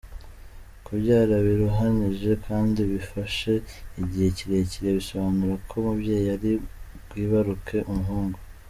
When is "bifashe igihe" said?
2.91-4.27